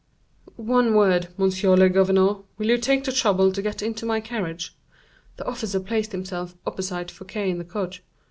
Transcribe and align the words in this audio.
"One 0.55 0.95
word, 0.95 1.27
monsieur 1.37 1.75
le 1.75 1.87
governeur, 1.87 2.43
will 2.57 2.65
you 2.69 2.79
take 2.79 3.03
the 3.03 3.11
trouble 3.11 3.51
to 3.51 3.61
get 3.61 3.83
into 3.83 4.03
my 4.03 4.19
carriage?" 4.19 4.75
The 5.37 5.45
officer 5.45 5.79
placed 5.79 6.11
himself 6.11 6.55
opposite 6.65 7.11
Fouquet 7.11 7.51
in 7.51 7.59
the 7.59 7.65
coach. 7.65 8.01